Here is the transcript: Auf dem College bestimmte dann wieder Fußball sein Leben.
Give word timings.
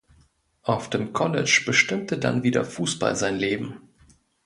Auf 0.63 0.89
dem 0.89 1.13
College 1.13 1.61
bestimmte 1.63 2.17
dann 2.17 2.41
wieder 2.41 2.65
Fußball 2.65 3.15
sein 3.15 3.35
Leben. 3.35 3.83